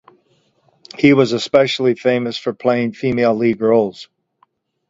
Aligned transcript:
He 0.97 1.13
was 1.13 1.31
especially 1.31 1.93
famous 1.93 2.35
for 2.35 2.53
playing 2.53 2.93
female 2.93 3.35
lead 3.35 3.61
roles. 3.61 4.09